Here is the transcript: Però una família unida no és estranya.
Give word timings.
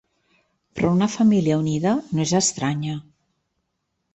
Però 0.79 0.89
una 0.95 1.09
família 1.15 1.59
unida 1.65 1.93
no 1.99 2.25
és 2.25 2.33
estranya. 2.43 2.99